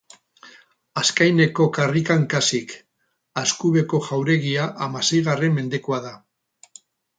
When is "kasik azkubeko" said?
2.31-4.01